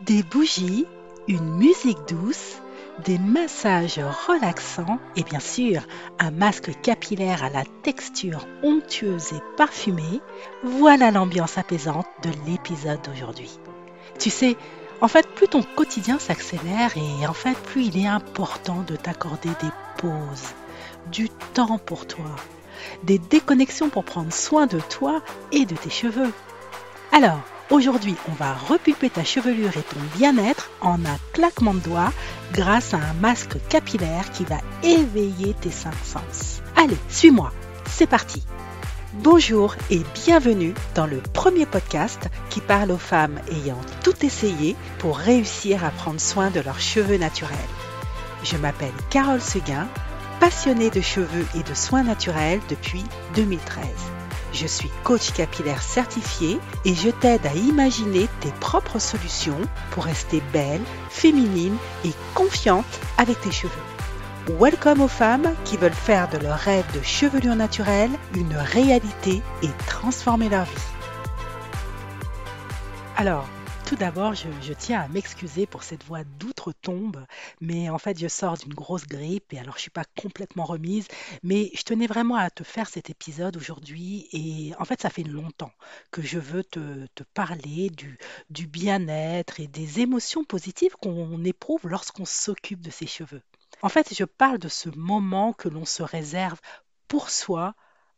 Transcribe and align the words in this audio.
Des 0.00 0.22
bougies, 0.22 0.86
une 1.26 1.56
musique 1.56 1.98
douce, 2.06 2.58
des 3.04 3.18
massages 3.18 3.98
relaxants 4.28 5.00
et 5.16 5.24
bien 5.24 5.40
sûr 5.40 5.82
un 6.20 6.30
masque 6.30 6.70
capillaire 6.82 7.42
à 7.42 7.50
la 7.50 7.64
texture 7.82 8.46
onctueuse 8.62 9.32
et 9.32 9.42
parfumée, 9.56 10.20
voilà 10.62 11.10
l'ambiance 11.10 11.58
apaisante 11.58 12.06
de 12.22 12.30
l'épisode 12.46 13.02
d'aujourd'hui. 13.02 13.58
Tu 14.20 14.30
sais, 14.30 14.56
en 15.00 15.08
fait, 15.08 15.26
plus 15.34 15.48
ton 15.48 15.64
quotidien 15.64 16.20
s'accélère 16.20 16.96
et 16.96 17.26
en 17.26 17.34
fait, 17.34 17.58
plus 17.58 17.86
il 17.86 17.98
est 17.98 18.06
important 18.06 18.84
de 18.86 18.94
t'accorder 18.94 19.50
des 19.60 19.72
pauses, 19.96 20.54
du 21.10 21.28
temps 21.54 21.78
pour 21.78 22.06
toi, 22.06 22.36
des 23.02 23.18
déconnexions 23.18 23.88
pour 23.90 24.04
prendre 24.04 24.32
soin 24.32 24.68
de 24.68 24.78
toi 24.78 25.22
et 25.50 25.66
de 25.66 25.74
tes 25.74 25.90
cheveux. 25.90 26.32
Alors, 27.10 27.40
aujourd'hui, 27.70 28.14
on 28.28 28.32
va 28.32 28.54
repulper 28.54 29.10
ta 29.10 29.24
chevelure 29.24 29.76
et 29.76 29.82
ton 29.82 30.00
bien-être 30.16 30.70
en 30.80 31.04
un 31.04 31.18
claquement 31.32 31.74
de 31.74 31.80
doigts 31.80 32.12
grâce 32.52 32.94
à 32.94 32.98
un 32.98 33.12
masque 33.20 33.56
capillaire 33.68 34.30
qui 34.32 34.44
va 34.44 34.58
éveiller 34.82 35.54
tes 35.54 35.70
cinq 35.70 35.94
sens. 36.04 36.62
Allez, 36.76 36.96
suis-moi, 37.08 37.52
c'est 37.86 38.06
parti 38.06 38.42
Bonjour 39.14 39.74
et 39.90 40.02
bienvenue 40.26 40.74
dans 40.94 41.06
le 41.06 41.16
premier 41.32 41.64
podcast 41.64 42.28
qui 42.50 42.60
parle 42.60 42.92
aux 42.92 42.98
femmes 42.98 43.40
ayant 43.50 43.80
tout 44.04 44.24
essayé 44.24 44.76
pour 44.98 45.18
réussir 45.18 45.82
à 45.82 45.90
prendre 45.90 46.20
soin 46.20 46.50
de 46.50 46.60
leurs 46.60 46.80
cheveux 46.80 47.16
naturels. 47.16 47.58
Je 48.44 48.56
m'appelle 48.58 48.92
Carole 49.10 49.40
Seguin, 49.40 49.88
passionnée 50.40 50.90
de 50.90 51.00
cheveux 51.00 51.46
et 51.56 51.62
de 51.62 51.74
soins 51.74 52.04
naturels 52.04 52.60
depuis 52.68 53.02
2013. 53.34 53.86
Je 54.52 54.66
suis 54.66 54.90
coach 55.04 55.32
capillaire 55.32 55.82
certifié 55.82 56.58
et 56.84 56.94
je 56.94 57.10
t'aide 57.10 57.46
à 57.46 57.54
imaginer 57.54 58.28
tes 58.40 58.50
propres 58.60 58.98
solutions 58.98 59.60
pour 59.90 60.04
rester 60.04 60.42
belle, 60.52 60.82
féminine 61.10 61.76
et 62.04 62.12
confiante 62.34 63.00
avec 63.18 63.40
tes 63.40 63.52
cheveux. 63.52 63.72
Welcome 64.58 65.02
aux 65.02 65.08
femmes 65.08 65.54
qui 65.64 65.76
veulent 65.76 65.92
faire 65.92 66.28
de 66.30 66.38
leur 66.38 66.56
rêve 66.56 66.86
de 66.94 67.02
chevelure 67.02 67.56
naturelle 67.56 68.10
une 68.34 68.56
réalité 68.56 69.42
et 69.62 69.68
transformer 69.86 70.48
leur 70.48 70.64
vie. 70.64 70.70
Alors, 73.16 73.46
tout 73.88 73.96
d'abord, 73.96 74.34
je, 74.34 74.72
tiens 74.74 75.00
à 75.00 75.08
m'excuser 75.08 75.64
pour 75.64 75.82
cette 75.82 76.04
voix 76.04 76.22
d'outre-tombe, 76.22 77.24
mais 77.62 77.88
en 77.88 77.96
fait, 77.96 78.18
je 78.18 78.28
sors 78.28 78.58
d'une 78.58 78.74
grosse 78.74 79.06
grippe 79.06 79.50
et 79.54 79.58
alors 79.58 79.76
je 79.76 79.80
suis 79.80 79.90
pas 79.90 80.04
complètement 80.20 80.64
remise, 80.64 81.08
mais 81.42 81.70
je 81.72 81.82
tenais 81.84 82.06
vraiment 82.06 82.34
à 82.34 82.50
te 82.50 82.64
faire 82.64 82.86
cet 82.90 83.08
épisode 83.08 83.56
aujourd'hui 83.56 84.28
et 84.32 84.74
en 84.78 84.84
fait, 84.84 85.00
ça 85.00 85.08
fait 85.08 85.22
longtemps 85.22 85.72
que 86.10 86.20
je 86.20 86.38
veux 86.38 86.64
te, 86.64 87.06
parler 87.32 87.88
du, 87.88 88.18
du 88.50 88.66
bien-être 88.66 89.58
et 89.58 89.68
des 89.68 90.00
émotions 90.00 90.44
positives 90.44 90.94
qu'on 91.00 91.42
éprouve 91.44 91.88
lorsqu'on 91.88 92.26
s'occupe 92.26 92.82
de 92.82 92.90
ses 92.90 93.06
cheveux. 93.06 93.42
En 93.80 93.88
fait, 93.88 94.12
je 94.14 94.24
parle 94.24 94.58
de 94.58 94.68
ce 94.68 94.90
moment 94.90 95.54
que 95.54 95.70
l'on 95.70 95.86
se 95.86 96.02
réserve 96.02 96.60
pour 97.06 97.30
soi, 97.30 97.74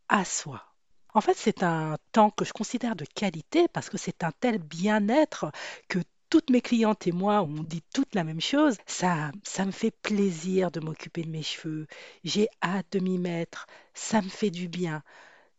à 0.09 0.25
soi. 0.25 0.70
En 1.15 1.21
fait, 1.21 1.35
c'est 1.37 1.63
un 1.63 1.97
temps 2.13 2.31
que 2.31 2.45
je 2.45 2.53
considère 2.53 2.97
de 2.97 3.05
qualité 3.05 3.69
parce 3.69 3.89
que 3.91 3.99
c'est 3.99 4.25
un 4.25 4.33
tel 4.41 4.59
bien-être 4.59 5.53
que 5.89 5.99
toutes 6.31 6.51
mes 6.51 6.61
clientes 6.61 7.07
et 7.07 7.13
moi, 7.13 7.43
on 7.43 7.63
dit 7.65 7.83
toute 7.93 8.15
la 8.15 8.25
même 8.25 8.41
chose. 8.41 8.77
Ça, 8.87 9.33
ça 9.43 9.65
me 9.67 9.73
fait 9.73 9.91
plaisir 9.91 10.71
de 10.71 10.81
m'occuper 10.81 11.23
de 11.25 11.31
mes 11.31 11.43
cheveux. 11.43 11.87
J'ai 12.25 12.49
hâte 12.63 12.87
de 12.93 13.01
m'y 13.01 13.19
mettre. 13.19 13.67
Ça 13.95 14.23
me 14.23 14.29
fait 14.29 14.51
du 14.51 14.69
bien. 14.69 15.03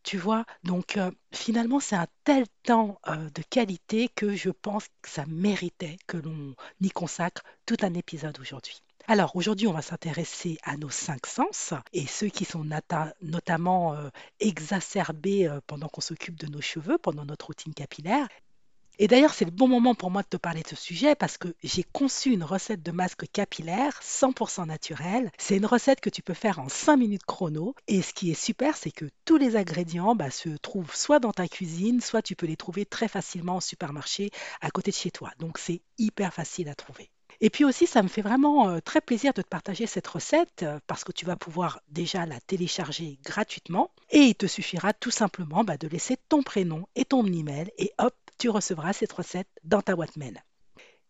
Tu 0.03 0.17
vois, 0.17 0.45
donc 0.63 0.97
euh, 0.97 1.11
finalement, 1.33 1.79
c'est 1.79 1.95
un 1.95 2.07
tel 2.23 2.45
temps 2.63 2.99
euh, 3.07 3.29
de 3.31 3.43
qualité 3.43 4.09
que 4.09 4.35
je 4.35 4.49
pense 4.49 4.87
que 5.01 5.09
ça 5.09 5.25
méritait 5.27 5.97
que 6.07 6.17
l'on 6.17 6.55
y 6.81 6.89
consacre 6.89 7.43
tout 7.65 7.77
un 7.83 7.93
épisode 7.93 8.39
aujourd'hui. 8.39 8.81
Alors 9.11 9.35
aujourd'hui, 9.35 9.67
on 9.67 9.73
va 9.73 9.81
s'intéresser 9.81 10.57
à 10.63 10.77
nos 10.77 10.89
cinq 10.89 11.25
sens 11.25 11.73
et 11.91 12.07
ceux 12.07 12.29
qui 12.29 12.45
sont 12.45 12.65
notamment 13.21 13.93
euh, 13.93 14.07
exacerbés 14.39 15.49
euh, 15.49 15.59
pendant 15.67 15.89
qu'on 15.89 15.99
s'occupe 15.99 16.39
de 16.39 16.47
nos 16.47 16.61
cheveux, 16.61 16.97
pendant 16.97 17.25
notre 17.25 17.47
routine 17.47 17.73
capillaire. 17.73 18.29
Et 18.99 19.09
d'ailleurs, 19.09 19.33
c'est 19.33 19.43
le 19.43 19.51
bon 19.51 19.67
moment 19.67 19.95
pour 19.95 20.11
moi 20.11 20.21
de 20.21 20.29
te 20.29 20.37
parler 20.37 20.61
de 20.61 20.69
ce 20.69 20.77
sujet 20.77 21.13
parce 21.13 21.37
que 21.37 21.53
j'ai 21.61 21.83
conçu 21.83 22.31
une 22.31 22.45
recette 22.45 22.83
de 22.83 22.91
masque 22.91 23.29
capillaire 23.33 23.99
100% 24.01 24.65
naturel. 24.65 25.29
C'est 25.37 25.57
une 25.57 25.65
recette 25.65 25.99
que 25.99 26.09
tu 26.09 26.21
peux 26.21 26.33
faire 26.33 26.59
en 26.59 26.69
5 26.69 26.95
minutes 26.95 27.25
chrono. 27.25 27.75
Et 27.89 28.01
ce 28.01 28.13
qui 28.13 28.31
est 28.31 28.41
super, 28.41 28.77
c'est 28.77 28.91
que 28.91 29.09
tous 29.25 29.35
les 29.35 29.57
ingrédients 29.57 30.15
bah, 30.15 30.31
se 30.31 30.47
trouvent 30.61 30.95
soit 30.95 31.19
dans 31.19 31.33
ta 31.33 31.49
cuisine, 31.49 31.99
soit 31.99 32.21
tu 32.21 32.37
peux 32.37 32.47
les 32.47 32.55
trouver 32.55 32.85
très 32.85 33.09
facilement 33.09 33.57
au 33.57 33.61
supermarché 33.61 34.31
à 34.61 34.71
côté 34.71 34.91
de 34.91 34.95
chez 34.95 35.11
toi. 35.11 35.31
Donc 35.37 35.57
c'est 35.57 35.81
hyper 35.97 36.33
facile 36.33 36.69
à 36.69 36.75
trouver. 36.75 37.10
Et 37.43 37.49
puis 37.49 37.65
aussi, 37.65 37.87
ça 37.87 38.03
me 38.03 38.07
fait 38.07 38.21
vraiment 38.21 38.69
euh, 38.69 38.79
très 38.79 39.01
plaisir 39.01 39.33
de 39.33 39.41
te 39.41 39.47
partager 39.47 39.87
cette 39.87 40.07
recette 40.07 40.61
euh, 40.61 40.79
parce 40.85 41.03
que 41.03 41.11
tu 41.11 41.25
vas 41.25 41.35
pouvoir 41.35 41.81
déjà 41.89 42.27
la 42.27 42.39
télécharger 42.39 43.19
gratuitement 43.23 43.91
et 44.11 44.19
il 44.19 44.35
te 44.35 44.45
suffira 44.45 44.93
tout 44.93 45.09
simplement 45.09 45.63
bah, 45.63 45.77
de 45.77 45.87
laisser 45.87 46.17
ton 46.29 46.43
prénom 46.43 46.87
et 46.95 47.03
ton 47.03 47.25
email 47.25 47.71
et 47.79 47.91
hop, 47.97 48.15
tu 48.37 48.49
recevras 48.49 48.93
cette 48.93 49.11
recette 49.11 49.49
dans 49.63 49.81
ta 49.81 49.95
boîte. 49.95 50.11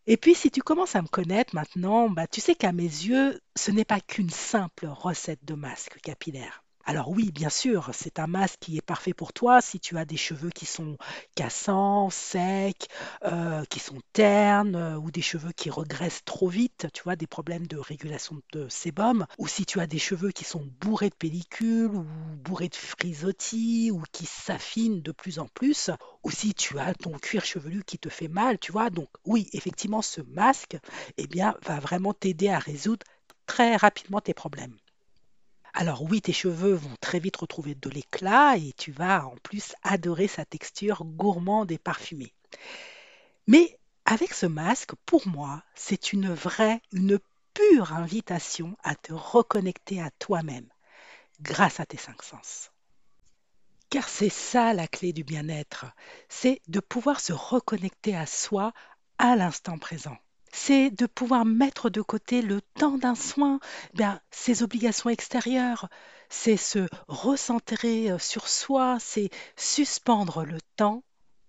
Et 0.06 0.16
puis, 0.16 0.34
si 0.34 0.50
tu 0.50 0.62
commences 0.62 0.96
à 0.96 1.02
me 1.02 1.08
connaître 1.08 1.54
maintenant, 1.54 2.08
bah, 2.08 2.26
tu 2.26 2.40
sais 2.40 2.54
qu'à 2.54 2.72
mes 2.72 2.82
yeux, 2.82 3.40
ce 3.56 3.70
n'est 3.70 3.84
pas 3.84 4.00
qu'une 4.00 4.30
simple 4.30 4.86
recette 4.86 5.44
de 5.44 5.54
masque 5.54 6.00
capillaire. 6.00 6.64
Alors 6.84 7.08
oui, 7.10 7.30
bien 7.32 7.48
sûr, 7.48 7.90
c'est 7.92 8.18
un 8.20 8.26
masque 8.28 8.58
qui 8.60 8.76
est 8.76 8.82
parfait 8.82 9.14
pour 9.14 9.32
toi 9.32 9.60
si 9.60 9.78
tu 9.80 9.98
as 9.98 10.04
des 10.04 10.16
cheveux 10.16 10.50
qui 10.50 10.64
sont 10.66 10.96
cassants, 11.36 12.08
secs, 12.10 12.88
euh, 13.24 13.64
qui 13.66 13.78
sont 13.80 14.00
ternes, 14.12 14.74
euh, 14.76 14.96
ou 14.96 15.10
des 15.10 15.22
cheveux 15.22 15.52
qui 15.52 15.70
regressent 15.70 16.24
trop 16.24 16.48
vite, 16.48 16.86
tu 16.92 17.02
vois, 17.04 17.14
des 17.16 17.26
problèmes 17.28 17.66
de 17.68 17.76
régulation 17.78 18.40
de 18.52 18.68
sébum, 18.68 19.26
ou 19.38 19.46
si 19.48 19.64
tu 19.66 19.78
as 19.80 19.86
des 19.88 19.98
cheveux 19.98 20.30
qui 20.32 20.44
sont 20.44 20.64
bourrés 20.80 21.10
de 21.10 21.14
pellicules, 21.14 21.90
ou 21.94 22.04
bourrés 22.44 22.68
de 22.68 22.74
frisottis, 22.76 23.90
ou 23.92 24.02
qui 24.12 24.26
s'affinent 24.26 25.02
de 25.02 25.12
plus 25.12 25.38
en 25.38 25.46
plus, 25.48 25.90
ou 26.24 26.30
si 26.30 26.52
tu 26.54 26.78
as 26.78 26.94
ton 26.94 27.12
cuir 27.18 27.44
chevelu 27.44 27.82
qui 27.84 27.98
te 27.98 28.08
fait 28.08 28.28
mal, 28.28 28.58
tu 28.58 28.70
vois. 28.72 28.90
Donc 28.90 29.08
oui, 29.24 29.48
effectivement, 29.52 30.02
ce 30.02 30.20
masque, 30.22 30.76
eh 31.16 31.26
bien, 31.28 31.54
va 31.62 31.78
vraiment 31.80 32.12
t'aider 32.14 32.48
à 32.48 32.58
résoudre 32.58 33.04
très 33.46 33.76
rapidement 33.76 34.20
tes 34.20 34.34
problèmes. 34.34 34.76
Alors 35.74 36.02
oui, 36.02 36.20
tes 36.20 36.32
cheveux 36.32 36.74
vont 36.74 36.96
très 37.00 37.18
vite 37.18 37.36
retrouver 37.36 37.74
de 37.74 37.88
l'éclat 37.88 38.56
et 38.56 38.72
tu 38.76 38.92
vas 38.92 39.26
en 39.26 39.36
plus 39.42 39.74
adorer 39.82 40.28
sa 40.28 40.44
texture 40.44 41.04
gourmande 41.04 41.72
et 41.72 41.78
parfumée. 41.78 42.34
Mais 43.46 43.78
avec 44.04 44.34
ce 44.34 44.46
masque, 44.46 44.94
pour 45.06 45.26
moi, 45.26 45.62
c'est 45.74 46.12
une 46.12 46.32
vraie, 46.32 46.82
une 46.92 47.18
pure 47.54 47.92
invitation 47.94 48.76
à 48.82 48.94
te 48.94 49.12
reconnecter 49.12 50.00
à 50.00 50.10
toi-même 50.18 50.68
grâce 51.40 51.80
à 51.80 51.86
tes 51.86 51.96
cinq 51.96 52.22
sens. 52.22 52.70
Car 53.88 54.08
c'est 54.08 54.30
ça 54.30 54.74
la 54.74 54.86
clé 54.86 55.12
du 55.12 55.24
bien-être, 55.24 55.86
c'est 56.28 56.60
de 56.68 56.80
pouvoir 56.80 57.20
se 57.20 57.32
reconnecter 57.32 58.16
à 58.16 58.26
soi 58.26 58.72
à 59.18 59.36
l'instant 59.36 59.78
présent 59.78 60.16
c'est 60.52 60.90
de 60.90 61.06
pouvoir 61.06 61.44
mettre 61.44 61.90
de 61.90 62.02
côté 62.02 62.42
le 62.42 62.60
temps 62.60 62.98
d'un 62.98 63.14
soin, 63.14 63.58
bien, 63.94 64.20
ses 64.30 64.62
obligations 64.62 65.10
extérieures, 65.10 65.88
c'est 66.28 66.56
se 66.56 66.86
recentrer 67.08 68.10
euh, 68.10 68.18
sur 68.18 68.46
soi, 68.48 68.98
c'est 69.00 69.30
suspendre 69.56 70.44
le 70.44 70.58
temps 70.76 71.02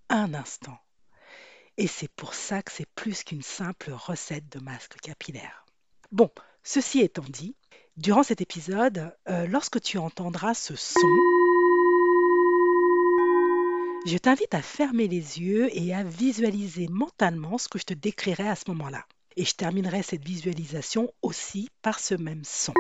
un 0.09 0.34
instant. 0.34 0.78
Et 1.78 1.88
c'est 1.88 2.12
pour 2.12 2.34
ça 2.34 2.62
que 2.62 2.72
c'est 2.72 2.90
plus 2.96 3.24
qu'une 3.24 3.41
simple 3.41 3.91
recette 3.91 4.50
de 4.50 4.59
masque 4.59 4.96
capillaire. 5.02 5.66
Bon, 6.12 6.30
ceci 6.64 7.00
étant 7.02 7.25
dit, 7.28 7.56
durant 7.97 8.24
cet 8.24 8.41
épisode, 8.41 9.16
euh, 9.28 9.47
lorsque 9.47 9.81
tu 9.81 9.97
entendras 9.97 10.53
ce 10.53 10.75
son, 10.75 11.00
je 14.06 14.18
t'invite 14.18 14.53
à 14.53 14.62
fermer 14.62 15.08
les 15.08 15.40
yeux 15.40 15.69
et 15.72 15.94
à 15.94 16.03
visualiser 16.03 16.88
mentalement 16.90 17.58
ce 17.58 17.69
que 17.69 17.80
je 17.80 17.86
te 17.86 17.94
décrirai 17.94 18.47
à 18.47 18.55
ce 18.55 18.66
moment-là. 18.67 19.05
Et 19.38 19.46
je 19.46 19.55
terminerai 19.55 20.03
cette 20.03 20.23
visualisation 20.23 21.11
aussi 21.22 21.70
par 21.82 22.00
ce 22.00 22.14
même 22.16 22.44
son. 22.44 22.73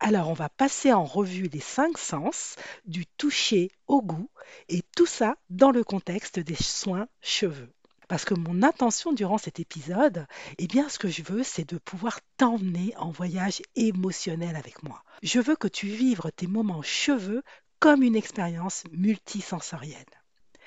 Alors 0.00 0.30
on 0.30 0.34
va 0.34 0.48
passer 0.48 0.92
en 0.92 1.04
revue 1.04 1.48
les 1.52 1.60
cinq 1.60 1.98
sens, 1.98 2.56
du 2.86 3.04
toucher 3.04 3.70
au 3.88 4.00
goût, 4.00 4.30
et 4.68 4.82
tout 4.96 5.06
ça 5.06 5.36
dans 5.50 5.70
le 5.70 5.84
contexte 5.84 6.38
des 6.38 6.54
soins 6.54 7.08
cheveux. 7.20 7.68
Parce 8.08 8.24
que 8.24 8.32
mon 8.32 8.62
intention 8.62 9.12
durant 9.12 9.36
cet 9.36 9.60
épisode, 9.60 10.26
eh 10.56 10.66
bien, 10.66 10.88
ce 10.88 10.98
que 10.98 11.08
je 11.08 11.22
veux, 11.22 11.42
c'est 11.42 11.68
de 11.68 11.76
pouvoir 11.76 12.20
t'emmener 12.38 12.94
en 12.96 13.10
voyage 13.10 13.60
émotionnel 13.76 14.56
avec 14.56 14.82
moi. 14.82 15.04
Je 15.22 15.40
veux 15.40 15.56
que 15.56 15.68
tu 15.68 15.88
vives 15.88 16.22
tes 16.34 16.46
moments 16.46 16.80
cheveux 16.80 17.42
comme 17.80 18.02
une 18.02 18.16
expérience 18.16 18.84
multisensorielle. 18.92 20.04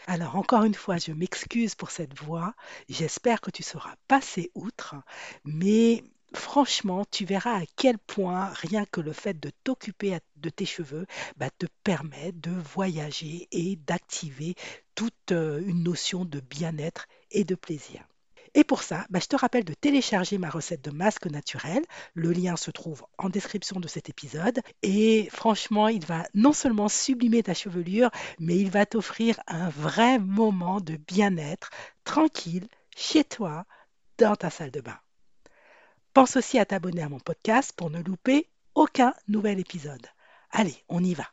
Alors 0.08 0.36
encore 0.36 0.64
une 0.64 0.74
fois, 0.74 0.98
je 0.98 1.12
m'excuse 1.12 1.76
pour 1.76 1.92
cette 1.92 2.18
voix. 2.18 2.56
J'espère 2.90 3.42
que 3.42 3.52
tu 3.52 3.64
sauras 3.64 3.96
passer 4.08 4.52
outre, 4.56 4.96
mais 5.46 6.04
franchement, 6.34 7.06
tu 7.12 7.26
verras 7.26 7.62
à 7.62 7.66
quel 7.76 7.98
point 8.00 8.46
rien 8.54 8.86
que 8.86 9.02
le 9.02 9.14
fait 9.14 9.40
de 9.40 9.52
t'occuper 9.64 10.18
de 10.38 10.50
tes 10.50 10.66
cheveux 10.66 11.06
bah, 11.38 11.50
te 11.50 11.68
permet 11.84 12.32
de 12.32 12.52
voyager 12.52 13.48
et 13.52 13.76
d'activer 13.76 14.56
toute 14.96 15.32
euh, 15.32 15.62
une 15.66 15.84
notion 15.84 16.26
de 16.26 16.40
bien-être 16.40 17.08
et 17.32 17.44
de 17.44 17.56
plaisir. 17.56 18.04
Et 18.54 18.66
pour 18.66 18.84
ça, 18.84 19.06
bah, 19.10 19.20
je 19.20 19.28
te 19.28 19.36
rappelle 19.38 19.64
de 19.64 19.74
télécharger 19.74 20.38
ma 20.38 20.50
recette 20.50 20.84
de 20.84 20.92
masque 20.92 21.28
naturel. 21.28 21.84
Le 22.16 22.32
lien 22.32 22.58
se 22.58 22.70
trouve 22.70 23.06
en 23.18 23.30
description 23.30 23.80
de 23.80 23.88
cet 23.88 24.10
épisode. 24.10 24.60
Et 24.84 25.30
franchement, 25.32 25.88
il 25.88 26.06
va 26.06 26.28
non 26.34 26.52
seulement 26.52 26.90
sublimer 26.90 27.44
ta 27.44 27.54
chevelure, 27.54 28.12
mais 28.40 28.58
il 28.58 28.70
va 28.70 28.86
t'offrir 28.86 29.40
un 29.48 29.70
vrai 29.70 30.20
moment 30.20 30.82
de 30.82 30.98
bien-être, 30.98 31.70
tranquille, 32.04 32.68
chez 32.96 33.24
toi, 33.24 33.66
dans 34.18 34.36
ta 34.36 34.50
salle 34.50 34.72
de 34.72 34.82
bain. 34.82 35.00
Pense 36.14 36.36
aussi 36.36 36.60
à 36.60 36.66
t'abonner 36.66 37.04
à 37.04 37.10
mon 37.10 37.20
podcast 37.20 37.72
pour 37.74 37.90
ne 37.90 38.04
louper 38.04 38.50
aucun 38.76 39.14
nouvel 39.30 39.60
épisode. 39.60 40.06
Allez, 40.52 40.76
on 40.90 41.02
y 41.02 41.14
va. 41.14 41.28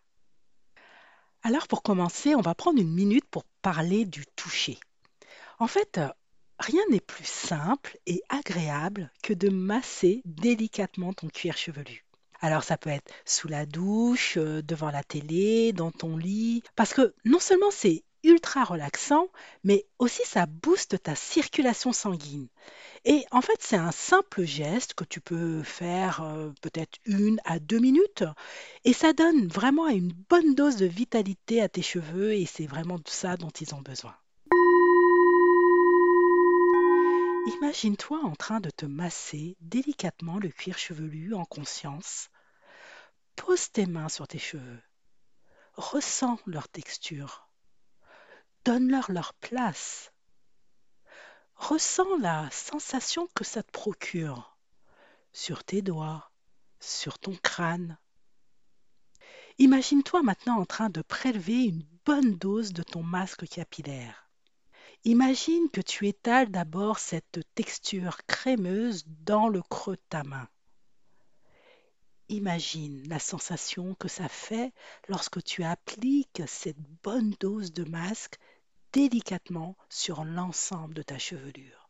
Alors 1.43 1.67
pour 1.67 1.83
commencer, 1.83 2.37
on 2.37 2.41
va 2.41 2.55
prendre 2.55 2.81
une 2.81 2.93
minute 2.93 3.25
pour 3.29 3.45
parler 3.63 4.05
du 4.05 4.25
toucher. 4.37 4.79
En 5.59 5.67
fait, 5.67 6.01
rien 6.59 6.83
n'est 6.91 7.01
plus 7.01 7.27
simple 7.27 7.99
et 8.07 8.23
agréable 8.29 9.11
que 9.23 9.33
de 9.33 9.49
masser 9.49 10.23
délicatement 10.25 11.13
ton 11.13 11.29
cuir 11.29 11.57
chevelu. 11.57 12.05
Alors 12.41 12.63
ça 12.63 12.77
peut 12.77 12.91
être 12.91 13.13
sous 13.25 13.49
la 13.49 13.67
douche, 13.67 14.37
euh, 14.37 14.63
devant 14.63 14.91
la 14.91 15.03
télé, 15.03 15.73
dans 15.73 15.91
ton 15.91 16.17
lit, 16.17 16.63
parce 16.77 16.95
que 16.95 17.15
non 17.25 17.41
seulement 17.41 17.71
c'est 17.71 18.05
ultra 18.25 18.65
relaxant, 18.65 19.29
mais 19.65 19.87
aussi 19.99 20.23
ça 20.25 20.47
booste 20.47 21.03
ta 21.03 21.15
circulation 21.15 21.93
sanguine. 21.93 22.49
Et 23.05 23.25
en 23.31 23.41
fait, 23.41 23.59
c'est 23.61 23.77
un 23.77 23.93
simple 23.93 24.45
geste 24.45 24.95
que 24.95 25.05
tu 25.05 25.21
peux 25.21 25.63
faire 25.63 26.23
euh, 26.23 26.51
peut-être 26.61 26.99
une 27.05 27.41
à 27.45 27.59
deux 27.59 27.79
minutes, 27.79 28.25
et 28.85 28.93
ça 28.93 29.13
donne 29.13 29.47
vraiment 29.49 29.89
une 29.89 30.13
bonne 30.29 30.55
dose 30.55 30.77
de 30.77 30.87
vitalité 30.87 31.61
à 31.61 31.69
tes 31.69 31.83
cheveux, 31.83 32.35
et 32.35 32.47
c'est 32.47 32.67
vraiment 32.67 32.99
ça 33.07 33.37
dont 33.37 33.51
ils 33.51 33.75
ont 33.75 33.83
besoin. 33.83 34.15
Imagine-toi 37.49 38.21
en 38.25 38.37
train 38.37 38.61
de 38.61 38.69
te 38.69 38.85
masser 38.85 39.57
délicatement 39.61 40.39
le 40.39 40.51
cuir 40.51 40.77
chevelu 40.77 41.33
en 41.33 41.47
conscience. 41.47 42.29
Pose 43.37 43.71
tes 43.71 43.87
mains 43.87 44.11
sur 44.11 44.29
tes 44.29 44.39
cheveux. 44.39 44.83
Ressens 45.73 46.39
leur 46.45 46.69
texture. 46.69 47.49
Donne-leur 48.67 49.11
leur 49.11 49.33
place. 49.33 50.13
Ressens 51.55 52.19
la 52.19 52.51
sensation 52.51 53.27
que 53.35 53.45
ça 53.45 53.63
te 53.63 53.73
procure 53.73 54.59
sur 55.33 55.65
tes 55.65 55.81
doigts, 55.81 56.31
sur 56.81 57.19
ton 57.19 57.35
crâne. 57.37 57.97
Imagine-toi 59.57 60.23
maintenant 60.23 60.61
en 60.61 60.67
train 60.67 60.91
de 60.91 61.01
prélever 61.01 61.65
une 61.65 61.87
bonne 62.05 62.37
dose 62.37 62.75
de 62.75 62.83
ton 62.83 63.03
masque 63.03 63.49
capillaire. 63.49 64.28
Imagine 65.09 65.71
que 65.71 65.81
tu 65.81 66.07
étales 66.07 66.51
d'abord 66.51 66.99
cette 66.99 67.41
texture 67.55 68.19
crémeuse 68.27 69.07
dans 69.07 69.49
le 69.49 69.63
creux 69.63 69.97
de 69.97 70.03
ta 70.11 70.23
main. 70.23 70.47
Imagine 72.29 73.09
la 73.09 73.19
sensation 73.19 73.95
que 73.95 74.07
ça 74.07 74.29
fait 74.29 74.71
lorsque 75.09 75.43
tu 75.43 75.65
appliques 75.65 76.43
cette 76.47 76.83
bonne 77.03 77.35
dose 77.41 77.73
de 77.73 77.85
masque 77.85 78.39
délicatement 78.93 79.79
sur 79.89 80.27
l'ensemble 80.27 80.93
de 80.93 81.01
ta 81.01 81.19
chevelure. 81.19 81.89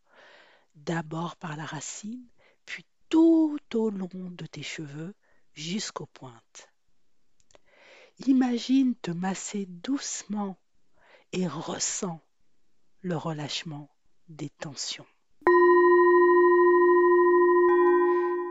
D'abord 0.76 1.34
par 1.34 1.56
la 1.56 1.64
racine, 1.64 2.24
puis 2.66 2.86
tout 3.08 3.58
au 3.74 3.90
long 3.90 4.30
de 4.30 4.46
tes 4.46 4.62
cheveux 4.62 5.12
jusqu'aux 5.54 6.06
pointes. 6.06 6.68
Imagine 8.28 8.94
te 8.94 9.10
masser 9.10 9.66
doucement 9.66 10.56
et 11.32 11.48
ressens 11.48 12.20
le 13.00 13.16
relâchement 13.16 13.88
des 14.28 14.50
tensions. 14.50 15.06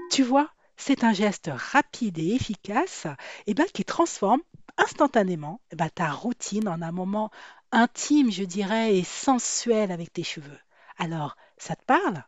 Tu 0.10 0.24
vois, 0.24 0.50
c'est 0.78 1.04
un 1.04 1.14
geste 1.14 1.50
rapide 1.54 2.18
et 2.18 2.34
efficace 2.34 3.08
eh 3.46 3.54
ben, 3.54 3.66
qui 3.74 3.84
transforme 3.84 4.42
instantanément 4.78 5.62
eh 5.72 5.76
ben, 5.76 5.90
ta 5.90 6.12
routine 6.12 6.68
en 6.68 6.82
un 6.82 6.92
moment 6.92 7.30
intime, 7.72 8.32
je 8.32 8.44
dirais, 8.44 8.96
et 8.98 9.04
sensuel 9.04 9.92
avec 9.92 10.14
tes 10.14 10.24
cheveux. 10.24 10.60
Alors, 10.98 11.36
ça 11.58 11.76
te 11.76 11.84
parle? 11.84 12.24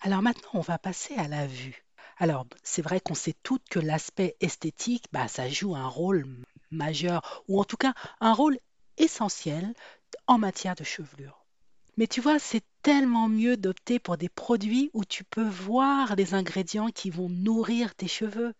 Alors 0.00 0.22
maintenant, 0.22 0.50
on 0.54 0.60
va 0.60 0.78
passer 0.78 1.16
à 1.16 1.28
la 1.28 1.46
vue. 1.46 1.84
Alors, 2.18 2.46
c'est 2.62 2.82
vrai 2.82 3.00
qu'on 3.00 3.14
sait 3.14 3.34
toutes 3.42 3.68
que 3.68 3.80
l'aspect 3.80 4.36
esthétique, 4.40 5.06
bah, 5.12 5.28
ça 5.28 5.48
joue 5.48 5.74
un 5.74 5.88
rôle 5.88 6.26
majeur, 6.70 7.44
ou 7.48 7.60
en 7.60 7.64
tout 7.64 7.76
cas 7.76 7.94
un 8.20 8.32
rôle 8.32 8.58
essentiel 8.98 9.74
en 10.26 10.38
matière 10.38 10.74
de 10.74 10.84
chevelure. 10.84 11.44
Mais 11.96 12.06
tu 12.06 12.20
vois, 12.20 12.38
c'est 12.38 12.64
tellement 12.82 13.28
mieux 13.28 13.56
d'opter 13.56 13.98
pour 13.98 14.16
des 14.16 14.28
produits 14.28 14.90
où 14.94 15.04
tu 15.04 15.22
peux 15.24 15.48
voir 15.48 16.16
les 16.16 16.34
ingrédients 16.34 16.88
qui 16.88 17.10
vont 17.10 17.28
nourrir 17.28 17.94
tes 17.94 18.08
cheveux. 18.08 18.54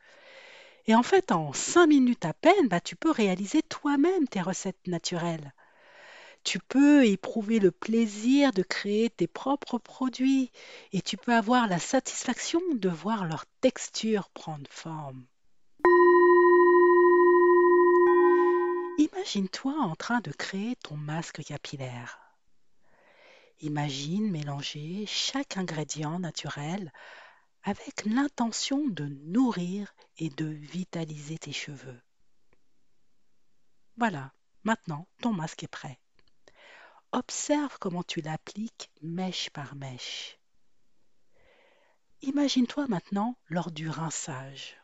Et 0.86 0.94
en 0.94 1.02
fait, 1.02 1.32
en 1.32 1.52
cinq 1.52 1.86
minutes 1.88 2.24
à 2.24 2.32
peine, 2.32 2.68
bah, 2.68 2.80
tu 2.80 2.94
peux 2.94 3.10
réaliser 3.10 3.62
toi-même 3.62 4.28
tes 4.28 4.40
recettes 4.40 4.86
naturelles. 4.86 5.52
Tu 6.44 6.58
peux 6.58 7.06
éprouver 7.06 7.58
le 7.58 7.70
plaisir 7.70 8.52
de 8.52 8.62
créer 8.62 9.10
tes 9.10 9.26
propres 9.26 9.78
produits 9.78 10.52
et 10.92 11.00
tu 11.00 11.16
peux 11.16 11.34
avoir 11.34 11.66
la 11.68 11.78
satisfaction 11.78 12.60
de 12.74 12.88
voir 12.88 13.24
leur 13.24 13.46
texture 13.62 14.28
prendre 14.28 14.70
forme. 14.70 15.24
Imagine-toi 18.96 19.74
en 19.80 19.96
train 19.96 20.20
de 20.20 20.30
créer 20.30 20.76
ton 20.76 20.96
masque 20.96 21.42
capillaire. 21.42 22.20
Imagine 23.60 24.30
mélanger 24.30 25.04
chaque 25.06 25.56
ingrédient 25.56 26.20
naturel 26.20 26.92
avec 27.64 28.04
l'intention 28.04 28.86
de 28.86 29.06
nourrir 29.06 29.92
et 30.18 30.30
de 30.30 30.44
vitaliser 30.44 31.38
tes 31.38 31.52
cheveux. 31.52 32.00
Voilà, 33.96 34.32
maintenant 34.62 35.08
ton 35.20 35.32
masque 35.32 35.64
est 35.64 35.68
prêt. 35.68 35.98
Observe 37.10 37.78
comment 37.80 38.04
tu 38.04 38.20
l'appliques 38.20 38.92
mèche 39.02 39.50
par 39.50 39.74
mèche. 39.74 40.38
Imagine-toi 42.22 42.86
maintenant 42.86 43.36
lors 43.48 43.72
du 43.72 43.88
rinçage. 43.88 44.76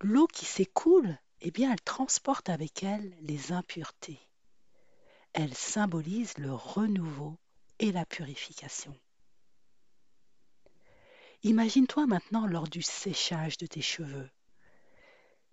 L'eau 0.00 0.28
qui 0.28 0.44
s'écoule 0.44 1.18
eh 1.40 1.50
bien, 1.50 1.72
elle 1.72 1.80
transporte 1.80 2.48
avec 2.48 2.82
elle 2.82 3.16
les 3.22 3.52
impuretés. 3.52 4.20
Elle 5.32 5.54
symbolise 5.54 6.36
le 6.38 6.52
renouveau 6.52 7.38
et 7.78 7.92
la 7.92 8.04
purification. 8.04 8.96
Imagine-toi 11.42 12.06
maintenant 12.06 12.46
lors 12.46 12.68
du 12.68 12.82
séchage 12.82 13.56
de 13.56 13.66
tes 13.66 13.80
cheveux. 13.80 14.28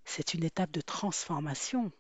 C'est 0.03 0.34
une 0.34 0.44
étape 0.44 0.72
de 0.72 0.82
transformation. 0.82 1.91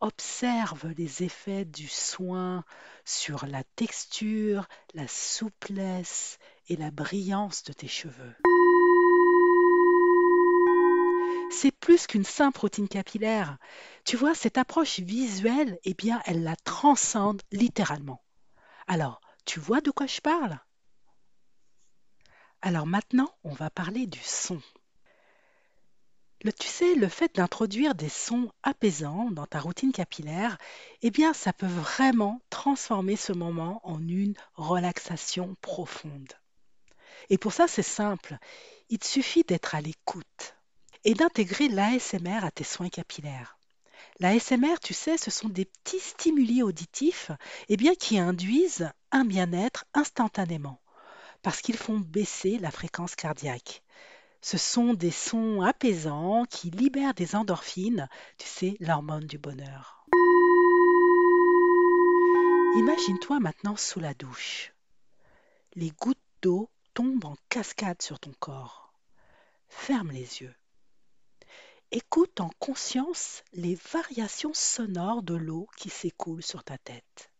Observe 0.00 0.88
les 0.96 1.22
effets 1.22 1.66
du 1.66 1.88
soin 1.88 2.64
sur 3.04 3.46
la 3.46 3.64
texture, 3.76 4.66
la 4.94 5.06
souplesse 5.06 6.38
et 6.68 6.76
la 6.76 6.90
brillance 6.90 7.64
de 7.64 7.74
tes 7.74 7.88
cheveux 7.88 8.34
c'est 11.50 11.72
plus 11.72 12.06
qu'une 12.06 12.24
simple 12.24 12.60
routine 12.60 12.88
capillaire. 12.88 13.58
Tu 14.04 14.16
vois, 14.16 14.34
cette 14.34 14.58
approche 14.58 15.00
visuelle, 15.00 15.78
eh 15.84 15.94
bien, 15.94 16.22
elle 16.24 16.42
la 16.42 16.56
transcende 16.56 17.42
littéralement. 17.52 18.22
Alors, 18.86 19.20
tu 19.44 19.60
vois 19.60 19.80
de 19.80 19.90
quoi 19.90 20.06
je 20.06 20.20
parle? 20.20 20.58
Alors 22.62 22.86
maintenant, 22.86 23.30
on 23.44 23.52
va 23.52 23.70
parler 23.70 24.06
du 24.06 24.20
son. 24.22 24.60
Tu 26.58 26.68
sais, 26.68 26.94
le 26.94 27.08
fait 27.08 27.34
d'introduire 27.34 27.94
des 27.94 28.08
sons 28.08 28.50
apaisants 28.62 29.30
dans 29.30 29.46
ta 29.46 29.60
routine 29.60 29.92
capillaire, 29.92 30.56
eh 31.02 31.10
bien, 31.10 31.34
ça 31.34 31.52
peut 31.52 31.66
vraiment 31.66 32.40
transformer 32.48 33.16
ce 33.16 33.32
moment 33.32 33.80
en 33.84 34.00
une 34.00 34.34
relaxation 34.54 35.56
profonde. 35.60 36.32
Et 37.28 37.36
pour 37.36 37.52
ça, 37.52 37.68
c'est 37.68 37.82
simple. 37.82 38.38
Il 38.88 39.02
suffit 39.04 39.42
d'être 39.42 39.74
à 39.74 39.80
l'écoute 39.80 40.56
et 41.04 41.14
d'intégrer 41.14 41.68
l'ASMR 41.68 42.44
à 42.44 42.50
tes 42.50 42.64
soins 42.64 42.88
capillaires. 42.88 43.58
L'ASMR, 44.18 44.78
tu 44.82 44.92
sais, 44.92 45.16
ce 45.16 45.30
sont 45.30 45.48
des 45.48 45.64
petits 45.64 46.00
stimuli 46.00 46.62
auditifs 46.62 47.30
eh 47.68 47.76
bien, 47.76 47.94
qui 47.94 48.18
induisent 48.18 48.90
un 49.12 49.24
bien-être 49.24 49.86
instantanément 49.94 50.80
parce 51.42 51.62
qu'ils 51.62 51.76
font 51.76 51.98
baisser 51.98 52.58
la 52.58 52.70
fréquence 52.70 53.14
cardiaque. 53.14 53.82
Ce 54.42 54.58
sont 54.58 54.94
des 54.94 55.10
sons 55.10 55.62
apaisants 55.62 56.44
qui 56.48 56.70
libèrent 56.70 57.14
des 57.14 57.34
endorphines, 57.34 58.08
tu 58.38 58.46
sais, 58.46 58.76
l'hormone 58.80 59.26
du 59.26 59.38
bonheur. 59.38 60.06
Imagine-toi 62.76 63.40
maintenant 63.40 63.76
sous 63.76 64.00
la 64.00 64.14
douche. 64.14 64.72
les 65.74 65.90
gouttes 65.90 66.18
d'eau 66.42 66.68
tombent 66.94 67.24
en 67.24 67.36
cascade 67.48 68.00
sur 68.00 68.18
ton 68.18 68.32
corps. 68.38 68.92
Ferme 69.68 70.10
les 70.10 70.40
yeux. 70.40 70.54
Écoute 71.92 72.40
en 72.40 72.50
conscience 72.60 73.42
les 73.52 73.74
variations 73.74 74.54
sonores 74.54 75.24
de 75.24 75.34
l'eau 75.34 75.68
qui 75.76 75.90
s'écoule 75.90 76.40
sur 76.40 76.62
ta 76.62 76.78
tête. 76.78 77.32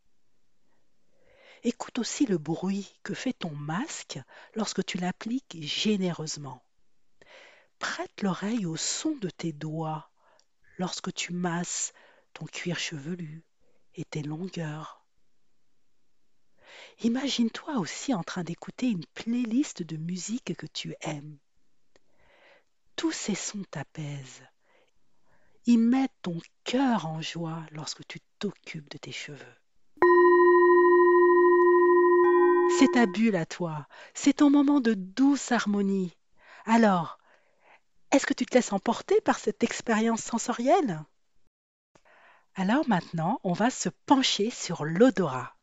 Écoute 1.63 2.01
aussi 2.01 2.27
le 2.27 2.37
bruit 2.37 2.99
que 3.05 3.15
fait 3.15 3.33
ton 3.33 3.53
masque 3.53 4.19
lorsque 4.57 4.85
tu 4.85 4.99
l'appliques 4.99 5.63
généreusement. 5.63 6.65
Prête 7.79 8.23
l'oreille 8.23 8.67
au 8.67 8.77
son 8.77 9.15
de 9.19 9.31
tes 9.31 9.53
doigts 9.53 10.11
lorsque 10.79 11.15
tu 11.15 11.33
masses 11.33 11.93
ton 12.33 12.47
cuir 12.47 12.77
chevelu 12.77 13.45
et 13.95 14.05
tes 14.05 14.25
longueurs. 14.25 15.07
Imagine-toi 17.05 17.79
aussi 17.79 18.15
en 18.15 18.25
train 18.25 18.43
d'écouter 18.43 18.89
une 18.89 19.07
playlist 19.15 19.85
de 19.85 19.97
musique 19.97 20.57
que 20.57 20.67
tu 20.67 20.97
aimes. 21.03 21.39
Tous 23.01 23.13
ces 23.13 23.35
sons 23.35 23.65
t'apaisent. 23.71 24.43
Ils 25.65 25.79
mettent 25.79 26.13
ton 26.21 26.39
cœur 26.65 27.07
en 27.07 27.23
joie 27.23 27.63
lorsque 27.71 28.07
tu 28.07 28.21
t'occupes 28.39 28.91
de 28.91 28.99
tes 28.99 29.11
cheveux. 29.11 29.57
C'est 32.79 32.93
ta 32.93 33.07
bulle 33.07 33.37
à 33.37 33.47
toi, 33.47 33.87
c'est 34.13 34.35
ton 34.35 34.51
moment 34.51 34.81
de 34.81 34.93
douce 34.93 35.51
harmonie. 35.51 36.15
Alors, 36.67 37.19
est-ce 38.11 38.27
que 38.27 38.35
tu 38.35 38.45
te 38.45 38.55
laisses 38.55 38.75
emporter 38.75 39.19
par 39.23 39.39
cette 39.39 39.65
expérience 39.65 40.21
sensorielle? 40.21 41.01
Alors 42.55 42.87
maintenant, 42.87 43.41
on 43.45 43.55
va 43.55 43.71
se 43.71 43.89
pencher 44.05 44.51
sur 44.51 44.85
l'odorat. 44.85 45.57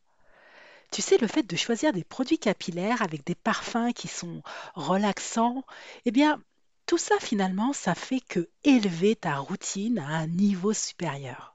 Tu 0.90 1.02
sais, 1.02 1.18
le 1.18 1.28
fait 1.28 1.44
de 1.44 1.54
choisir 1.54 1.92
des 1.92 2.02
produits 2.02 2.40
capillaires 2.40 3.02
avec 3.02 3.24
des 3.24 3.36
parfums 3.36 3.92
qui 3.94 4.08
sont 4.08 4.42
relaxants, 4.74 5.62
eh 6.04 6.10
bien, 6.10 6.42
tout 6.88 6.98
ça 6.98 7.16
finalement, 7.20 7.74
ça 7.74 7.94
fait 7.94 8.20
que 8.20 8.48
élever 8.64 9.14
ta 9.14 9.36
routine 9.36 9.98
à 9.98 10.06
un 10.06 10.26
niveau 10.26 10.72
supérieur. 10.72 11.54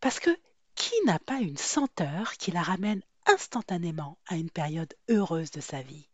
Parce 0.00 0.18
que 0.18 0.36
qui 0.74 0.92
n'a 1.06 1.20
pas 1.20 1.38
une 1.38 1.56
senteur 1.56 2.32
qui 2.32 2.50
la 2.50 2.62
ramène 2.62 3.00
instantanément 3.26 4.18
à 4.26 4.34
une 4.34 4.50
période 4.50 4.92
heureuse 5.08 5.52
de 5.52 5.60
sa 5.60 5.82
vie? 5.82 6.08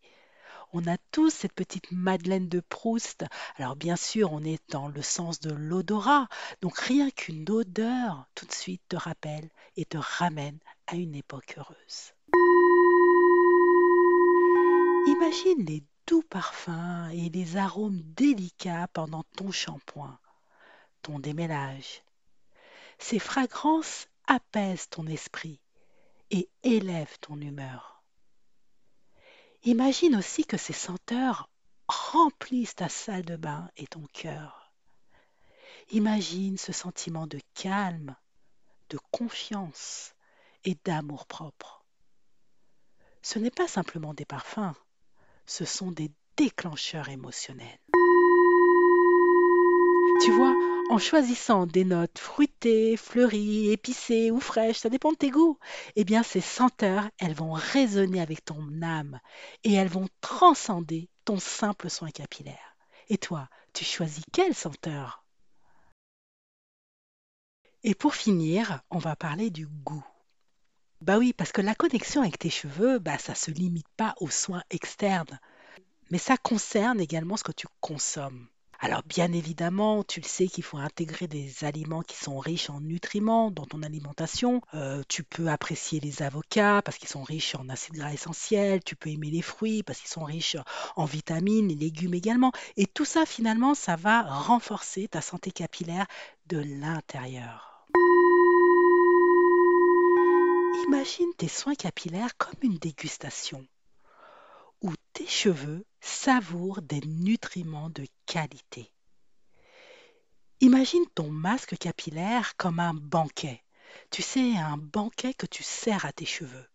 On 0.74 0.86
a 0.86 0.98
tous 1.12 1.30
cette 1.30 1.54
petite 1.54 1.90
Madeleine 1.92 2.48
de 2.48 2.60
Proust. 2.60 3.24
Alors 3.56 3.74
bien 3.74 3.96
sûr, 3.96 4.34
on 4.34 4.44
est 4.44 4.60
dans 4.68 4.88
le 4.88 5.00
sens 5.00 5.40
de 5.40 5.54
l'odorat. 5.54 6.28
Donc 6.60 6.76
rien 6.76 7.10
qu'une 7.10 7.48
odeur, 7.48 8.26
tout 8.34 8.44
de 8.44 8.52
suite, 8.52 8.82
te 8.86 8.96
rappelle 8.96 9.48
et 9.78 9.86
te 9.86 9.96
ramène 9.98 10.58
à 10.88 10.96
une 10.96 11.14
époque 11.14 11.54
heureuse. 11.56 12.12
Imagine 15.06 15.64
les 15.64 15.82
doux 16.06 16.22
parfums 16.22 17.10
et 17.12 17.30
les 17.30 17.56
arômes 17.56 18.00
délicats 18.16 18.88
pendant 18.88 19.24
ton 19.36 19.50
shampoing, 19.50 20.18
ton 21.02 21.18
démêlage. 21.18 22.02
Ces 22.98 23.18
fragrances 23.18 24.08
apaisent 24.26 24.88
ton 24.88 25.06
esprit 25.06 25.60
et 26.30 26.48
élèvent 26.62 27.18
ton 27.20 27.40
humeur. 27.40 28.02
Imagine 29.62 30.16
aussi 30.16 30.44
que 30.44 30.56
ces 30.56 30.72
senteurs 30.72 31.48
remplissent 31.88 32.76
ta 32.76 32.88
salle 32.88 33.24
de 33.24 33.36
bain 33.36 33.70
et 33.76 33.86
ton 33.86 34.06
cœur. 34.12 34.72
Imagine 35.90 36.58
ce 36.58 36.72
sentiment 36.72 37.26
de 37.26 37.40
calme, 37.54 38.16
de 38.90 38.98
confiance 39.10 40.14
et 40.64 40.76
d'amour-propre. 40.84 41.84
Ce 43.22 43.38
n'est 43.38 43.50
pas 43.50 43.68
simplement 43.68 44.12
des 44.14 44.24
parfums, 44.24 44.74
ce 45.46 45.64
sont 45.64 45.90
des 45.90 46.10
déclencheurs 46.36 47.08
émotionnels. 47.08 47.80
Tu 50.24 50.30
vois, 50.30 50.56
en 50.90 50.98
choisissant 50.98 51.66
des 51.66 51.84
notes 51.84 52.18
fruitées, 52.18 52.96
fleuries, 52.96 53.70
épicées 53.70 54.30
ou 54.30 54.40
fraîches, 54.40 54.78
ça 54.78 54.88
dépend 54.88 55.12
de 55.12 55.16
tes 55.16 55.30
goûts, 55.30 55.58
eh 55.96 56.04
bien 56.04 56.22
ces 56.22 56.40
senteurs, 56.40 57.08
elles 57.18 57.34
vont 57.34 57.52
résonner 57.52 58.20
avec 58.20 58.44
ton 58.44 58.82
âme 58.82 59.20
et 59.64 59.74
elles 59.74 59.88
vont 59.88 60.08
transcender 60.20 61.08
ton 61.24 61.38
simple 61.38 61.90
soin 61.90 62.10
capillaire. 62.10 62.76
Et 63.08 63.18
toi, 63.18 63.48
tu 63.72 63.84
choisis 63.84 64.24
quelle 64.32 64.54
senteur? 64.54 65.24
Et 67.82 67.94
pour 67.94 68.14
finir, 68.14 68.80
on 68.90 68.98
va 68.98 69.14
parler 69.16 69.50
du 69.50 69.66
goût. 69.66 70.04
Bah 71.04 71.18
oui, 71.18 71.34
parce 71.34 71.52
que 71.52 71.60
la 71.60 71.74
connexion 71.74 72.22
avec 72.22 72.38
tes 72.38 72.48
cheveux, 72.48 72.98
bah 72.98 73.18
ça 73.18 73.34
se 73.34 73.50
limite 73.50 73.86
pas 73.96 74.14
aux 74.20 74.30
soins 74.30 74.62
externes, 74.70 75.38
mais 76.10 76.18
ça 76.18 76.38
concerne 76.38 76.98
également 77.00 77.36
ce 77.36 77.44
que 77.44 77.52
tu 77.52 77.66
consommes. 77.80 78.48
Alors 78.80 79.02
bien 79.04 79.30
évidemment, 79.32 80.02
tu 80.02 80.20
le 80.20 80.26
sais 80.26 80.48
qu'il 80.48 80.64
faut 80.64 80.78
intégrer 80.78 81.28
des 81.28 81.64
aliments 81.64 82.00
qui 82.02 82.16
sont 82.16 82.38
riches 82.38 82.70
en 82.70 82.80
nutriments 82.80 83.50
dans 83.50 83.66
ton 83.66 83.82
alimentation. 83.82 84.62
Euh, 84.72 85.02
tu 85.08 85.24
peux 85.24 85.48
apprécier 85.48 86.00
les 86.00 86.22
avocats 86.22 86.80
parce 86.82 86.96
qu'ils 86.96 87.10
sont 87.10 87.22
riches 87.22 87.54
en 87.54 87.68
acides 87.68 87.96
gras 87.96 88.12
essentiels. 88.14 88.82
Tu 88.82 88.96
peux 88.96 89.10
aimer 89.10 89.30
les 89.30 89.42
fruits 89.42 89.82
parce 89.82 90.00
qu'ils 90.00 90.10
sont 90.10 90.24
riches 90.24 90.56
en 90.96 91.04
vitamines, 91.04 91.68
les 91.68 91.74
légumes 91.76 92.14
également. 92.14 92.52
Et 92.78 92.86
tout 92.86 93.04
ça, 93.04 93.26
finalement, 93.26 93.74
ça 93.74 93.96
va 93.96 94.22
renforcer 94.22 95.08
ta 95.08 95.20
santé 95.20 95.50
capillaire 95.50 96.06
de 96.46 96.58
l'intérieur. 96.58 97.73
Imagine 100.82 101.32
tes 101.38 101.48
soins 101.48 101.76
capillaires 101.76 102.36
comme 102.36 102.58
une 102.62 102.78
dégustation 102.78 103.64
où 104.80 104.92
tes 105.12 105.26
cheveux 105.26 105.84
savourent 106.00 106.82
des 106.82 107.00
nutriments 107.00 107.90
de 107.90 108.04
qualité. 108.26 108.90
Imagine 110.60 111.06
ton 111.14 111.30
masque 111.30 111.78
capillaire 111.78 112.56
comme 112.56 112.80
un 112.80 112.92
banquet. 112.92 113.62
Tu 114.10 114.22
sais, 114.22 114.56
un 114.56 114.76
banquet 114.76 115.32
que 115.32 115.46
tu 115.46 115.62
sers 115.62 116.04
à 116.04 116.12
tes 116.12 116.26
cheveux. 116.26 116.68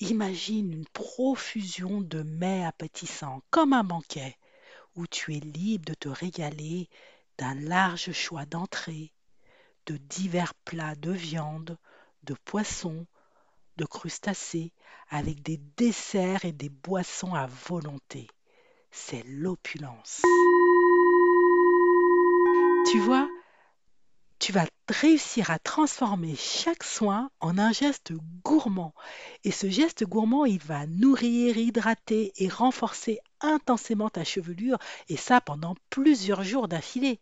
Imagine 0.00 0.72
une 0.72 0.88
profusion 0.88 2.02
de 2.02 2.22
mets 2.22 2.64
appétissants, 2.64 3.42
comme 3.50 3.72
un 3.72 3.84
banquet, 3.84 4.36
où 4.94 5.06
tu 5.06 5.34
es 5.34 5.40
libre 5.40 5.86
de 5.86 5.94
te 5.94 6.08
régaler 6.08 6.90
d'un 7.38 7.54
large 7.54 8.12
choix 8.12 8.44
d'entrées, 8.44 9.12
de 9.86 9.96
divers 9.96 10.54
plats 10.54 10.96
de 10.96 11.12
viande, 11.12 11.78
de 12.24 12.34
poissons, 12.44 13.06
de 13.76 13.84
crustacés, 13.84 14.72
avec 15.08 15.42
des 15.42 15.58
desserts 15.76 16.44
et 16.44 16.52
des 16.52 16.68
boissons 16.68 17.34
à 17.34 17.46
volonté. 17.46 18.28
C'est 18.90 19.22
l'opulence. 19.26 20.22
Tu 22.90 22.98
vois, 23.00 23.28
tu 24.38 24.52
vas 24.52 24.66
réussir 24.88 25.50
à 25.50 25.58
transformer 25.58 26.36
chaque 26.36 26.84
soin 26.84 27.30
en 27.40 27.58
un 27.58 27.72
geste 27.72 28.12
gourmand. 28.44 28.94
Et 29.44 29.50
ce 29.50 29.68
geste 29.68 30.04
gourmand, 30.04 30.44
il 30.44 30.62
va 30.62 30.86
nourrir, 30.86 31.56
hydrater 31.56 32.32
et 32.36 32.48
renforcer 32.48 33.18
intensément 33.40 34.08
ta 34.08 34.24
chevelure, 34.24 34.78
et 35.08 35.16
ça 35.16 35.40
pendant 35.40 35.74
plusieurs 35.90 36.44
jours 36.44 36.68
d'affilée. 36.68 37.20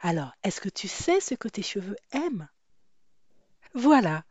Alors, 0.00 0.32
est-ce 0.42 0.60
que 0.60 0.68
tu 0.68 0.88
sais 0.88 1.20
ce 1.20 1.34
que 1.34 1.48
tes 1.48 1.62
cheveux 1.62 1.96
aiment? 2.12 2.48
Voilà, 3.74 4.24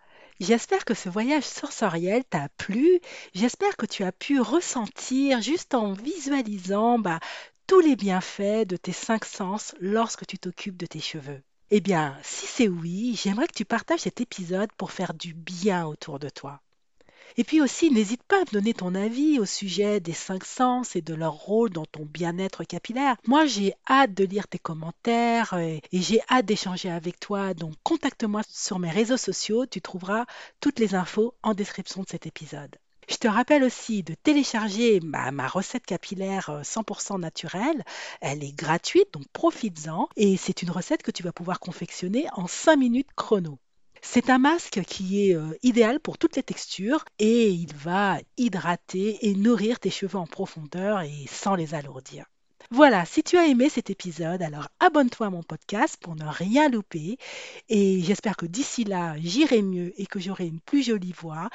J'espère 0.43 0.83
que 0.83 0.93
ce 0.93 1.07
voyage 1.07 1.45
sensoriel 1.45 2.25
t'a 2.25 2.49
plu. 2.57 2.99
J'espère 3.33 3.77
que 3.77 3.85
tu 3.85 4.03
as 4.03 4.11
pu 4.11 4.41
ressentir, 4.41 5.41
juste 5.41 5.73
en 5.73 5.93
visualisant, 5.93 6.99
bah, 6.99 7.21
tous 7.65 7.79
les 7.79 7.95
bienfaits 7.95 8.67
de 8.67 8.75
tes 8.75 8.91
cinq 8.91 9.23
sens 9.23 9.73
lorsque 9.79 10.25
tu 10.25 10.37
t'occupes 10.37 10.75
de 10.75 10.85
tes 10.85 10.99
cheveux. 10.99 11.41
Eh 11.69 11.79
bien, 11.79 12.17
si 12.23 12.45
c'est 12.45 12.67
oui, 12.67 13.17
j'aimerais 13.23 13.47
que 13.47 13.53
tu 13.53 13.63
partages 13.63 14.01
cet 14.01 14.19
épisode 14.19 14.69
pour 14.73 14.91
faire 14.91 15.13
du 15.13 15.33
bien 15.33 15.85
autour 15.85 16.19
de 16.19 16.27
toi. 16.27 16.62
Et 17.35 17.43
puis 17.43 17.61
aussi, 17.61 17.89
n'hésite 17.89 18.21
pas 18.23 18.37
à 18.37 18.41
me 18.41 18.51
donner 18.51 18.73
ton 18.73 18.93
avis 18.93 19.39
au 19.39 19.45
sujet 19.45 19.99
des 19.99 20.13
cinq 20.13 20.43
sens 20.43 20.95
et 20.95 21.01
de 21.01 21.15
leur 21.15 21.33
rôle 21.33 21.71
dans 21.71 21.85
ton 21.85 22.05
bien-être 22.05 22.63
capillaire. 22.63 23.15
Moi, 23.25 23.45
j'ai 23.45 23.73
hâte 23.89 24.13
de 24.13 24.23
lire 24.23 24.47
tes 24.47 24.59
commentaires 24.59 25.53
et, 25.57 25.81
j'ai 25.91 26.21
hâte 26.29 26.45
d'échanger 26.45 26.91
avec 26.91 27.19
toi. 27.19 27.53
Donc, 27.53 27.73
contacte-moi 27.83 28.41
sur 28.47 28.77
mes 28.77 28.91
réseaux 28.91 29.17
sociaux. 29.17 29.65
Tu 29.65 29.81
trouveras 29.81 30.25
toutes 30.59 30.79
les 30.79 30.93
infos 30.95 31.33
en 31.41 31.53
description 31.53 32.03
de 32.03 32.09
cet 32.09 32.27
épisode. 32.27 32.75
Je 33.09 33.17
te 33.17 33.27
rappelle 33.27 33.63
aussi 33.63 34.03
de 34.03 34.13
télécharger 34.13 34.99
ma, 35.01 35.47
recette 35.47 35.85
capillaire 35.85 36.61
100% 36.63 37.15
euh, 37.15 37.17
naturelle. 37.17 37.83
Elle 38.21 38.43
est 38.43 38.55
gratuite, 38.55 39.11
donc 39.11 39.27
profites-en. 39.33 40.07
Et 40.15 40.37
c'est 40.37 40.61
une 40.61 40.71
recette 40.71 41.03
que 41.03 41.11
tu 41.11 41.23
vas 41.23 41.33
pouvoir 41.33 41.59
confectionner 41.59 42.27
en 42.33 42.47
5 42.47 42.75
minutes 42.77 43.09
chrono. 43.15 43.57
C'est 44.05 44.29
un 44.29 44.37
masque 44.37 44.81
qui 44.85 45.29
est 45.29 45.35
euh, 45.35 45.57
idéal 45.63 45.99
pour 45.99 46.19
toutes 46.19 46.35
les 46.35 46.43
textures 46.43 47.03
et 47.17 47.49
il 47.49 47.73
va 47.73 48.19
hydrater 48.37 49.17
et 49.27 49.33
nourrir 49.33 49.79
tes 49.79 49.89
cheveux 49.89 50.17
en 50.17 50.27
profondeur 50.27 51.01
et 51.01 51.25
sans 51.27 51.55
les 51.55 51.73
alourdir. 51.73 52.25
Voilà, 52.71 53.05
si 53.05 53.23
tu 53.23 53.37
as 53.37 53.45
aimé 53.45 53.69
cet 53.69 53.89
épisode, 53.89 54.41
alors 54.41 54.67
abonne-toi 54.79 55.27
à 55.27 55.29
mon 55.29 55.43
podcast 55.43 55.97
pour 56.01 56.15
ne 56.15 56.25
rien 56.25 56.69
louper. 56.69 57.17
Et 57.69 58.01
j'espère 58.01 58.35
que 58.35 58.45
d'ici 58.45 58.83
là, 58.83 59.15
j'irai 59.19 59.61
mieux 59.61 59.93
et 60.01 60.05
que 60.07 60.19
j'aurai 60.19 60.47
une 60.47 60.59
plus 60.59 60.83
jolie 60.83 61.13
voix. 61.13 61.49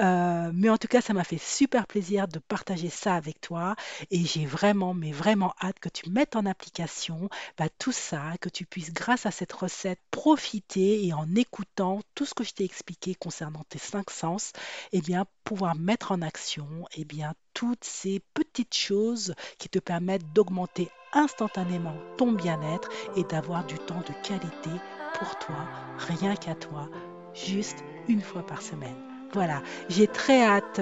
Euh, 0.00 0.50
mais 0.52 0.68
en 0.70 0.76
tout 0.76 0.88
cas, 0.88 1.00
ça 1.00 1.12
m'a 1.14 1.24
fait 1.24 1.38
super 1.38 1.86
plaisir 1.86 2.26
de 2.28 2.38
partager 2.40 2.90
ça 2.90 3.14
avec 3.14 3.40
toi. 3.40 3.76
Et 4.10 4.24
j'ai 4.24 4.46
vraiment, 4.46 4.94
mais 4.94 5.12
vraiment 5.12 5.54
hâte 5.62 5.78
que 5.80 5.88
tu 5.88 6.10
mettes 6.10 6.36
en 6.36 6.46
application 6.46 7.28
bah, 7.56 7.68
tout 7.78 7.92
ça, 7.92 8.32
que 8.40 8.48
tu 8.48 8.66
puisses, 8.66 8.92
grâce 8.92 9.26
à 9.26 9.30
cette 9.30 9.52
recette, 9.52 10.00
profiter 10.10 11.06
et 11.06 11.12
en 11.12 11.34
écoutant 11.36 12.00
tout 12.14 12.26
ce 12.26 12.34
que 12.34 12.44
je 12.44 12.52
t'ai 12.52 12.64
expliqué 12.64 13.14
concernant 13.14 13.64
tes 13.68 13.78
cinq 13.78 14.10
sens, 14.10 14.52
eh 14.92 15.00
bien, 15.00 15.26
pouvoir 15.44 15.76
mettre 15.76 16.10
en 16.12 16.20
action 16.22 16.66
eh 16.96 17.04
bien, 17.04 17.34
toutes 17.54 17.84
ces 17.84 18.20
petites 18.34 18.74
choses 18.74 19.34
qui 19.58 19.68
te 19.68 19.78
permettent 19.78 20.32
d'augmenter 20.32 20.90
instantanément 21.12 21.96
ton 22.18 22.32
bien-être 22.32 22.88
et 23.16 23.24
d'avoir 23.24 23.64
du 23.64 23.78
temps 23.78 24.02
de 24.06 24.28
qualité 24.28 24.70
pour 25.18 25.38
toi, 25.38 25.68
rien 25.96 26.34
qu'à 26.34 26.54
toi, 26.54 26.88
juste 27.32 27.78
une 28.08 28.20
fois 28.20 28.44
par 28.44 28.60
semaine. 28.60 28.96
Voilà, 29.32 29.62
j'ai 29.88 30.06
très 30.06 30.44
hâte 30.44 30.80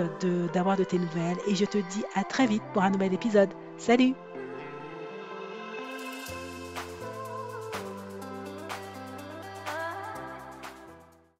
d'avoir 0.53 0.77
de, 0.77 0.83
de 0.83 0.89
tes 0.89 0.99
nouvelles 0.99 1.39
et 1.47 1.55
je 1.55 1.65
te 1.65 1.79
dis 1.79 2.05
à 2.15 2.25
très 2.25 2.47
vite 2.47 2.63
pour 2.73 2.83
un 2.83 2.91
nouvel 2.91 3.15
épisode. 3.15 3.51
Salut 3.79 4.15